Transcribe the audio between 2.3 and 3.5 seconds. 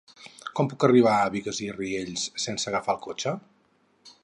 sense agafar el cotxe?